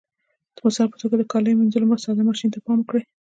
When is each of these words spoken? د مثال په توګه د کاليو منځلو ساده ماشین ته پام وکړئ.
د 0.55 0.57
مثال 0.65 0.87
په 0.91 0.97
توګه 1.01 1.15
د 1.17 1.23
کاليو 1.31 1.59
منځلو 1.59 2.01
ساده 2.05 2.23
ماشین 2.29 2.49
ته 2.53 2.59
پام 2.65 2.77
وکړئ. 2.81 3.03